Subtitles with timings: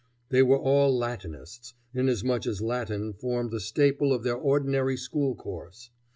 [0.29, 5.91] They were all Latinists, inasmuch as Latin formed the staple of their ordinary school course.